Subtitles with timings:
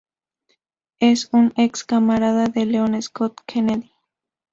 [0.99, 3.91] Es un ex camarada de Leon Scott Kennedy.